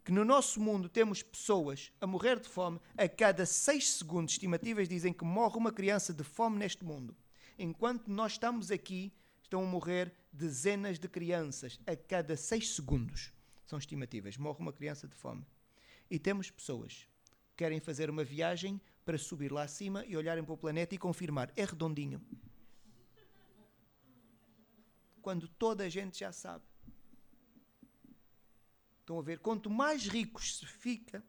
[0.05, 4.35] Que no nosso mundo temos pessoas a morrer de fome a cada seis segundos.
[4.35, 7.17] Estimativas dizem que morre uma criança de fome neste mundo.
[7.59, 9.12] Enquanto nós estamos aqui,
[9.43, 13.33] estão a morrer dezenas de crianças a cada seis segundos.
[13.67, 14.37] São estimativas.
[14.37, 15.45] Morre uma criança de fome.
[16.09, 17.09] E temos pessoas
[17.59, 21.53] querem fazer uma viagem para subir lá acima e olharem para o planeta e confirmar:
[21.57, 22.25] é redondinho.
[25.21, 26.64] Quando toda a gente já sabe.
[29.01, 29.40] Estão a ver?
[29.40, 31.25] Quanto mais ricos se fica,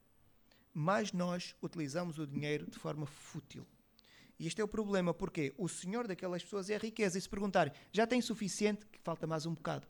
[0.72, 3.66] mais nós utilizamos o dinheiro de forma fútil.
[4.38, 7.18] E este é o problema, porque o senhor daquelas pessoas é a riqueza.
[7.18, 9.88] E se perguntar, já tem suficiente, que falta mais um bocado.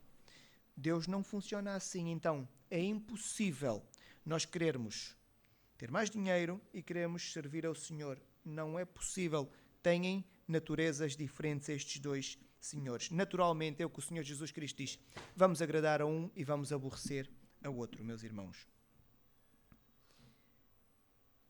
[0.78, 2.10] Deus não funciona assim.
[2.10, 3.84] Então, é impossível
[4.26, 5.19] nós querermos
[5.80, 8.22] ter mais dinheiro e queremos servir ao Senhor.
[8.44, 9.50] Não é possível.
[9.82, 13.10] Têm naturezas diferentes estes dois senhores.
[13.10, 15.00] Naturalmente, é o que o Senhor Jesus Cristo diz:
[15.38, 17.32] vamos agradar a um e vamos aborrecer
[17.64, 18.68] a outro, meus irmãos.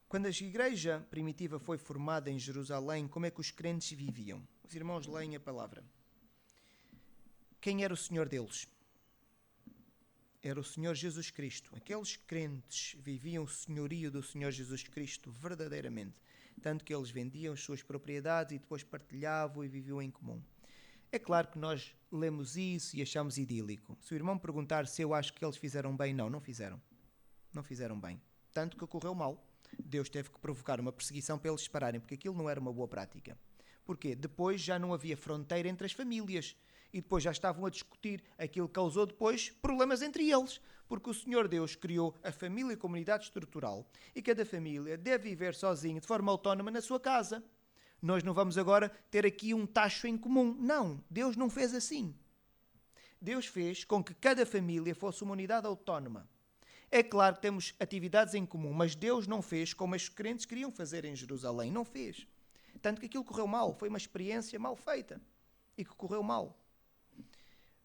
[0.08, 4.48] Quando a igreja primitiva foi formada em Jerusalém, como é que os crentes viviam?
[4.64, 5.84] Os irmãos leem a palavra.
[7.60, 8.68] Quem era o Senhor deles?
[10.42, 11.76] Era o Senhor Jesus Cristo.
[11.76, 16.16] Aqueles crentes viviam o senhorio do Senhor Jesus Cristo verdadeiramente,
[16.62, 20.42] tanto que eles vendiam as suas propriedades e depois partilhavam e viviam em comum.
[21.12, 23.98] É claro que nós lemos isso e achamos idílico.
[24.00, 26.82] Se o irmão perguntar se eu acho que eles fizeram bem, não, não fizeram.
[27.54, 28.22] Não fizeram bem.
[28.54, 29.46] Tanto que ocorreu mal.
[29.78, 32.88] Deus teve que provocar uma perseguição para eles pararem, porque aquilo não era uma boa
[32.88, 33.38] prática.
[33.84, 34.16] Porquê?
[34.16, 36.56] Depois já não havia fronteira entre as famílias
[36.94, 38.24] e depois já estavam a discutir.
[38.38, 43.26] Aquilo causou depois problemas entre eles, porque o Senhor Deus criou a família e comunidade
[43.26, 47.44] estrutural e cada família deve viver sozinha, de forma autónoma, na sua casa.
[48.02, 50.56] Nós não vamos agora ter aqui um tacho em comum.
[50.60, 52.16] Não, Deus não fez assim.
[53.22, 56.28] Deus fez com que cada família fosse uma unidade autónoma.
[56.90, 60.72] É claro que temos atividades em comum, mas Deus não fez como os crentes queriam
[60.72, 61.72] fazer em Jerusalém.
[61.72, 62.26] Não fez.
[62.82, 63.74] Tanto que aquilo correu mal.
[63.74, 65.22] Foi uma experiência mal feita
[65.78, 66.59] e que correu mal.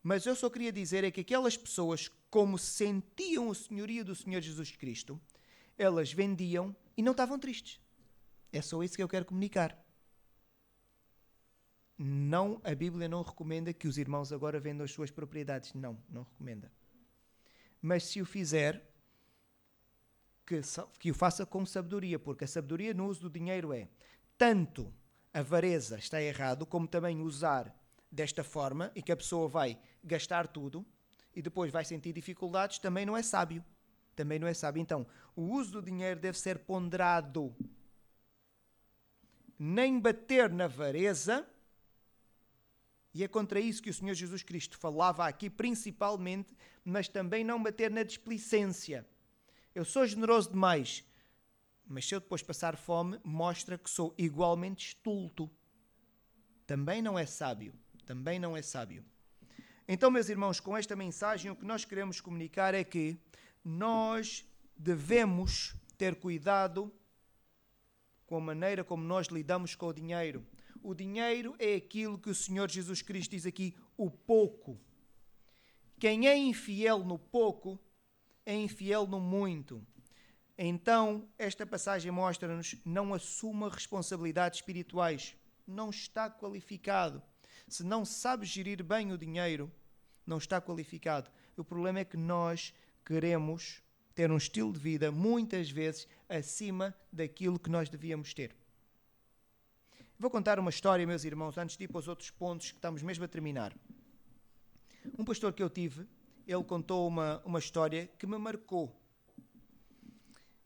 [0.04, 4.42] Mas eu só queria dizer é que aquelas pessoas, como sentiam o senhorio do Senhor
[4.42, 5.18] Jesus Cristo,
[5.78, 7.80] elas vendiam e não estavam tristes.
[8.52, 9.82] É só isso que eu quero comunicar.
[11.96, 15.72] Não, a Bíblia não recomenda que os irmãos agora vendam as suas propriedades.
[15.72, 16.70] Não, não recomenda.
[17.80, 18.86] Mas se o fizer,
[20.46, 20.60] que,
[20.98, 23.88] que o faça com sabedoria, porque a sabedoria no uso do dinheiro é
[24.36, 24.92] tanto
[25.32, 27.74] a avareza está errado, como também usar
[28.10, 30.84] desta forma e que a pessoa vai gastar tudo
[31.34, 33.64] e depois vai sentir dificuldades, também não é sábio.
[34.14, 34.80] Também não é sábio.
[34.80, 37.54] Então, o uso do dinheiro deve ser ponderado.
[39.58, 41.48] Nem bater na vareza.
[43.12, 47.62] E é contra isso que o Senhor Jesus Cristo falava aqui, principalmente, mas também não
[47.62, 49.06] bater na displicência.
[49.74, 51.04] Eu sou generoso demais,
[51.86, 55.50] mas se eu depois passar fome, mostra que sou igualmente estulto.
[56.66, 59.04] Também não é sábio também não é sábio.
[59.86, 63.18] Então, meus irmãos, com esta mensagem, o que nós queremos comunicar é que
[63.62, 64.42] nós
[64.74, 66.90] devemos ter cuidado
[68.24, 70.46] com a maneira como nós lidamos com o dinheiro.
[70.82, 74.80] O dinheiro é aquilo que o Senhor Jesus Cristo diz aqui, o pouco.
[75.98, 77.78] Quem é infiel no pouco
[78.46, 79.86] é infiel no muito.
[80.56, 87.22] Então, esta passagem mostra-nos: não assuma responsabilidades espirituais, não está qualificado
[87.68, 89.70] se não sabe gerir bem o dinheiro,
[90.26, 91.30] não está qualificado.
[91.56, 92.74] O problema é que nós
[93.04, 93.82] queremos
[94.14, 98.54] ter um estilo de vida muitas vezes acima daquilo que nós devíamos ter.
[100.18, 103.02] Vou contar uma história, meus irmãos, antes de ir para os outros pontos que estamos
[103.02, 103.76] mesmo a terminar.
[105.18, 106.06] Um pastor que eu tive,
[106.46, 108.94] ele contou uma, uma história que me marcou.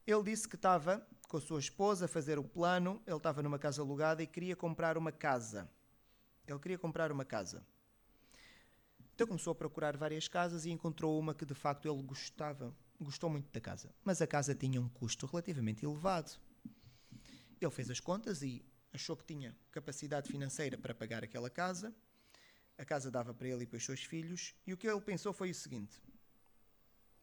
[0.07, 3.59] Ele disse que estava com a sua esposa a fazer o plano, ele estava numa
[3.59, 5.69] casa alugada e queria comprar uma casa.
[6.49, 7.63] Ele queria comprar uma casa.
[9.15, 13.29] Então começou a procurar várias casas e encontrou uma que de facto ele gostava, gostou
[13.29, 13.93] muito da casa.
[14.03, 16.33] Mas a casa tinha um custo relativamente elevado.
[17.61, 21.95] Ele fez as contas e achou que tinha capacidade financeira para pagar aquela casa.
[22.79, 24.55] A casa dava para ele e para os seus filhos.
[24.67, 26.01] E o que ele pensou foi o seguinte: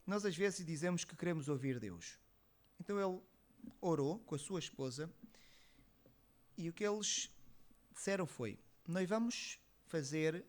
[0.06, 2.18] Nós às vezes dizemos que queremos ouvir Deus.
[2.78, 3.20] Então ele
[3.80, 5.10] orou com a sua esposa
[6.56, 7.30] e o que eles
[7.94, 8.58] disseram foi:
[8.90, 10.44] nós vamos fazer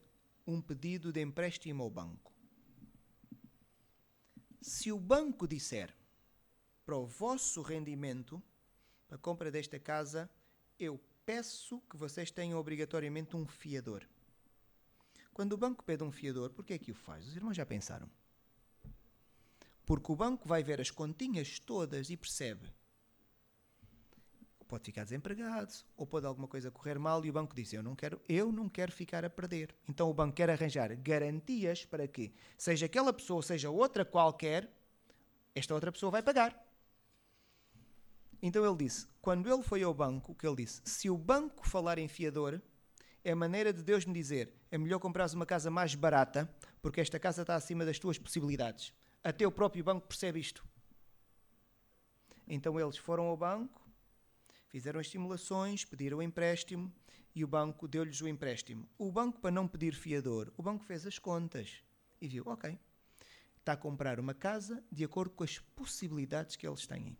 [0.45, 2.33] um pedido de empréstimo ao banco.
[4.61, 5.95] Se o banco disser
[6.85, 8.41] para o vosso rendimento,
[9.07, 10.29] para a compra desta casa,
[10.79, 14.07] eu peço que vocês tenham obrigatoriamente um fiador.
[15.33, 17.27] Quando o banco pede um fiador, por que é que o faz?
[17.27, 18.09] Os irmãos já pensaram?
[19.85, 22.71] Porque o banco vai ver as continhas todas e percebe
[24.67, 27.95] pode ficar desempregado, ou pode alguma coisa correr mal e o banco diz: Eu não
[27.95, 29.73] quero, eu não quero ficar a perder.
[29.87, 34.69] Então o banco quer arranjar garantias para que, seja aquela pessoa, seja outra qualquer,
[35.55, 36.55] esta outra pessoa vai pagar.
[38.41, 40.81] Então ele disse: quando ele foi ao banco, o que ele disse?
[40.85, 42.61] Se o banco falar em fiador,
[43.23, 46.49] é a maneira de Deus me dizer: é melhor comprares uma casa mais barata,
[46.81, 48.93] porque esta casa está acima das tuas possibilidades.
[49.23, 50.63] Até o próprio banco percebe isto.
[52.47, 53.86] Então eles foram ao banco,
[54.67, 56.93] fizeram as simulações, pediram o empréstimo
[57.33, 58.89] e o banco deu-lhes o empréstimo.
[58.97, 61.83] O banco, para não pedir fiador, o banco fez as contas
[62.19, 62.77] e viu: ok,
[63.59, 67.17] está a comprar uma casa de acordo com as possibilidades que eles têm.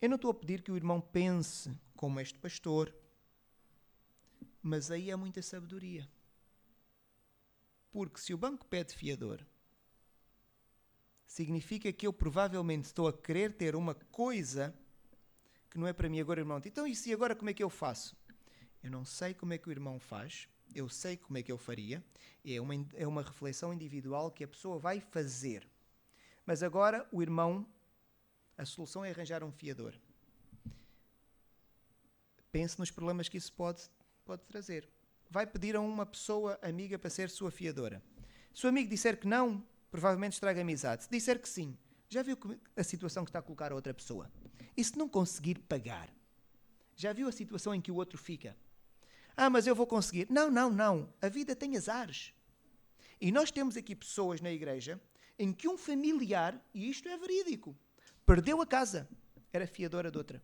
[0.00, 2.94] Eu não estou a pedir que o irmão pense como este pastor,
[4.62, 6.08] mas aí há muita sabedoria.
[7.90, 9.44] Porque se o banco pede fiador,
[11.26, 14.74] significa que eu provavelmente estou a querer ter uma coisa
[15.70, 16.60] que não é para mim agora, irmão.
[16.64, 18.16] Então, e se agora como é que eu faço?
[18.82, 21.58] Eu não sei como é que o irmão faz, eu sei como é que eu
[21.58, 22.04] faria.
[22.44, 25.68] É uma, é uma reflexão individual que a pessoa vai fazer.
[26.44, 27.66] Mas agora o irmão,
[28.56, 29.94] a solução é arranjar um fiador.
[32.50, 33.88] Pense nos problemas que isso pode
[34.24, 34.88] pode trazer.
[35.28, 38.00] Vai pedir a uma pessoa amiga para ser sua fiadora.
[38.54, 41.02] Se o amigo disser que não, provavelmente estraga a amizade.
[41.04, 41.76] Se disser que sim,
[42.10, 42.36] já viu
[42.76, 44.28] a situação que está a colocar a outra pessoa?
[44.76, 46.12] E se não conseguir pagar?
[46.96, 48.56] Já viu a situação em que o outro fica?
[49.36, 50.26] Ah, mas eu vou conseguir.
[50.28, 51.14] Não, não, não.
[51.22, 52.34] A vida tem azares.
[53.20, 55.00] E nós temos aqui pessoas na igreja
[55.38, 57.76] em que um familiar, e isto é verídico,
[58.26, 59.08] perdeu a casa,
[59.52, 60.42] era fiadora de outra.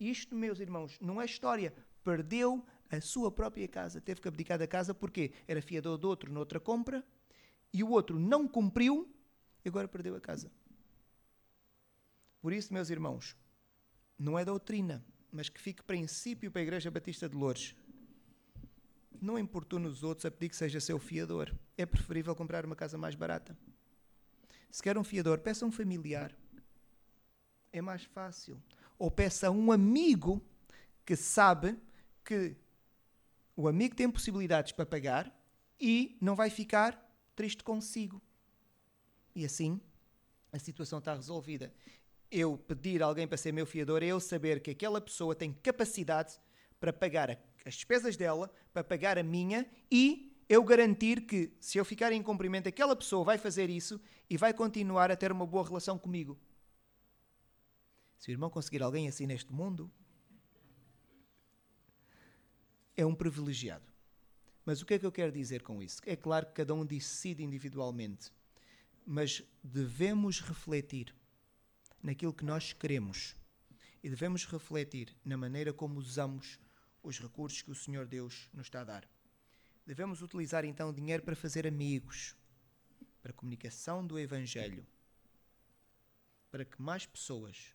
[0.00, 1.74] Isto, meus irmãos, não é história.
[2.02, 4.00] Perdeu a sua própria casa.
[4.00, 7.04] Teve que abdicar da casa porque era fiador de outro noutra compra
[7.74, 9.06] e o outro não cumpriu
[9.64, 10.50] e agora perdeu a casa.
[12.40, 13.36] Por isso, meus irmãos,
[14.18, 17.74] não é doutrina, mas que fique princípio para a Igreja Batista de Lourdes.
[19.20, 21.52] Não importune os outros a pedir que seja seu fiador.
[21.76, 23.56] É preferível comprar uma casa mais barata.
[24.70, 26.36] Se quer um fiador, peça um familiar.
[27.72, 28.62] É mais fácil.
[28.98, 30.42] Ou peça um amigo
[31.04, 31.76] que sabe
[32.24, 32.56] que
[33.56, 35.34] o amigo tem possibilidades para pagar
[35.80, 38.22] e não vai ficar triste consigo.
[39.34, 39.80] E assim
[40.52, 41.72] a situação está resolvida.
[42.30, 46.38] Eu pedir alguém para ser meu fiador é eu saber que aquela pessoa tem capacidade
[46.78, 47.30] para pagar
[47.64, 52.22] as despesas dela, para pagar a minha e eu garantir que, se eu ficar em
[52.22, 54.00] cumprimento, aquela pessoa vai fazer isso
[54.30, 56.38] e vai continuar a ter uma boa relação comigo.
[58.18, 59.90] Se o irmão conseguir alguém assim neste mundo,
[62.96, 63.86] é um privilegiado.
[64.64, 66.00] Mas o que é que eu quero dizer com isso?
[66.04, 68.32] É claro que cada um decide individualmente,
[69.06, 71.14] mas devemos refletir
[72.02, 73.34] naquilo que nós queremos
[74.02, 76.58] e devemos refletir na maneira como usamos
[77.02, 79.08] os recursos que o Senhor Deus nos está a dar.
[79.86, 82.36] Devemos utilizar então o dinheiro para fazer amigos,
[83.22, 84.86] para a comunicação do Evangelho,
[86.50, 87.74] para que mais pessoas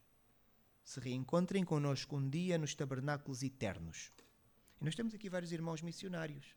[0.83, 4.11] se reencontrem connosco um dia nos tabernáculos eternos.
[4.79, 6.55] E nós temos aqui vários irmãos missionários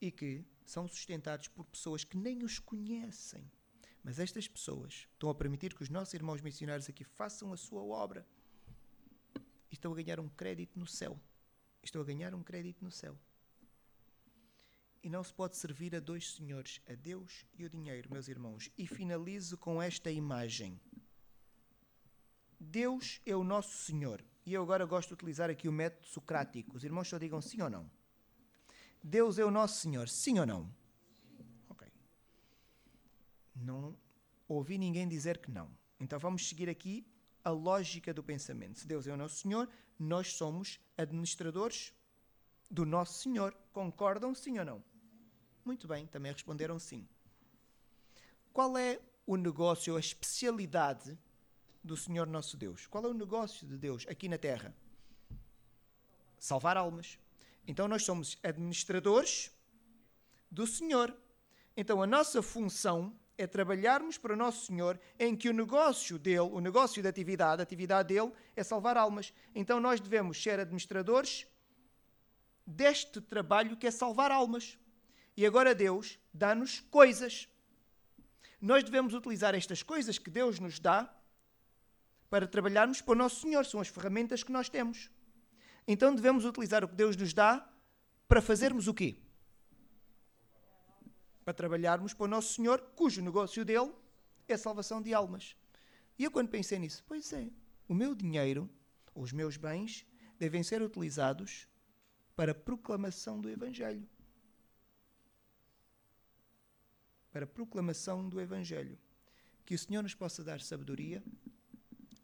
[0.00, 3.50] e que são sustentados por pessoas que nem os conhecem.
[4.02, 7.82] Mas estas pessoas estão a permitir que os nossos irmãos missionários aqui façam a sua
[7.82, 8.26] obra
[9.70, 11.18] e estão a ganhar um crédito no céu.
[11.82, 13.18] Estão a ganhar um crédito no céu.
[15.02, 18.70] E não se pode servir a dois senhores, a Deus e o dinheiro, meus irmãos.
[18.76, 20.80] E finalizo com esta imagem.
[22.58, 24.24] Deus é o nosso Senhor.
[24.44, 26.76] E eu agora gosto de utilizar aqui o método socrático.
[26.76, 27.88] Os irmãos só digam sim ou não.
[29.02, 30.74] Deus é o nosso Senhor, sim ou não?
[33.60, 33.96] Não
[34.48, 35.70] ouvi ninguém dizer que não.
[36.00, 37.06] Então vamos seguir aqui
[37.44, 38.78] a lógica do pensamento.
[38.78, 41.92] Se Deus é o nosso Senhor, nós somos administradores
[42.70, 43.54] do nosso Senhor.
[43.72, 44.84] Concordam sim ou não?
[45.64, 47.06] Muito bem, também responderam sim.
[48.52, 51.18] Qual é o negócio, a especialidade
[51.82, 52.86] do Senhor nosso Deus.
[52.86, 54.74] Qual é o negócio de Deus aqui na terra?
[56.38, 57.18] Salvar almas.
[57.66, 59.50] Então nós somos administradores
[60.50, 61.14] do Senhor.
[61.76, 66.40] Então a nossa função é trabalharmos para o nosso Senhor, em que o negócio dele,
[66.40, 69.32] o negócio da atividade, a atividade dele é salvar almas.
[69.54, 71.46] Então nós devemos ser administradores
[72.66, 74.76] deste trabalho que é salvar almas.
[75.36, 77.48] E agora Deus dá-nos coisas.
[78.60, 81.08] Nós devemos utilizar estas coisas que Deus nos dá
[82.28, 83.64] para trabalharmos para o nosso Senhor.
[83.64, 85.08] São as ferramentas que nós temos.
[85.86, 87.66] Então devemos utilizar o que Deus nos dá
[88.26, 89.16] para fazermos o quê?
[91.48, 93.90] Para trabalharmos para o nosso Senhor, cujo negócio dele
[94.46, 95.56] é a salvação de almas.
[96.18, 97.50] E eu quando pensei nisso, pois é,
[97.88, 98.68] o meu dinheiro,
[99.14, 100.04] os meus bens,
[100.38, 101.66] devem ser utilizados
[102.36, 104.06] para a proclamação do Evangelho.
[107.32, 108.98] Para a proclamação do Evangelho.
[109.64, 111.24] Que o Senhor nos possa dar sabedoria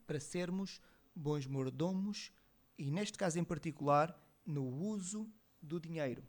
[0.06, 0.82] para sermos
[1.16, 2.30] bons mordomos
[2.76, 4.14] e, neste caso em particular,
[4.44, 5.26] no uso
[5.62, 6.22] do dinheiro.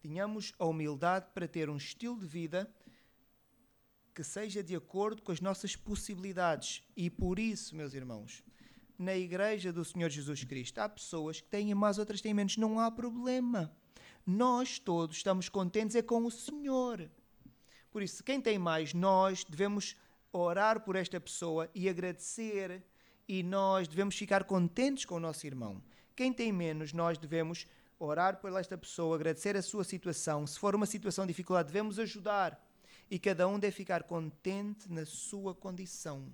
[0.00, 2.72] Que tenhamos a humildade para ter um estilo de vida
[4.14, 6.82] que seja de acordo com as nossas possibilidades.
[6.96, 8.42] E por isso, meus irmãos,
[8.98, 12.56] na igreja do Senhor Jesus Cristo há pessoas que têm mais, outras têm menos.
[12.56, 13.70] Não há problema.
[14.26, 17.10] Nós todos estamos contentes é com o Senhor.
[17.90, 19.96] Por isso, quem tem mais, nós devemos
[20.32, 22.82] orar por esta pessoa e agradecer,
[23.28, 25.82] e nós devemos ficar contentes com o nosso irmão.
[26.16, 27.66] Quem tem menos, nós devemos
[28.00, 30.46] orar por esta pessoa, agradecer a sua situação.
[30.46, 32.60] Se for uma situação de dificuldade, devemos ajudar.
[33.10, 36.32] E cada um deve ficar contente na sua condição.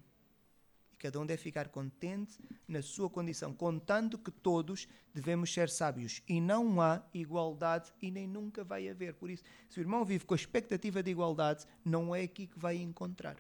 [0.93, 2.39] E cada um deve ficar contente
[2.69, 6.23] na sua condição, contando que todos devemos ser sábios.
[6.29, 9.15] E não há igualdade e nem nunca vai haver.
[9.15, 12.59] Por isso, se o irmão vive com a expectativa de igualdade, não é aqui que
[12.59, 13.37] vai encontrar.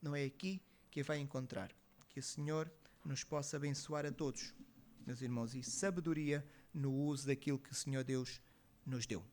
[0.00, 0.60] Não é aqui
[0.90, 1.70] que vai encontrar.
[2.10, 2.70] Que o Senhor
[3.04, 4.52] nos possa abençoar a todos,
[5.06, 8.40] meus irmãos, e sabedoria no uso daquilo que o Senhor Deus
[8.86, 9.24] nos deu.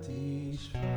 [0.00, 0.91] satisfaz.